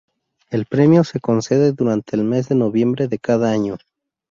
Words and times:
El 0.49 0.65
premio 0.65 1.03
se 1.03 1.19
concede 1.19 1.73
durante 1.73 2.15
el 2.15 2.23
mes 2.23 2.49
de 2.49 2.55
noviembre 2.55 3.07
de 3.07 3.19
cada 3.19 3.51
año. 3.51 3.77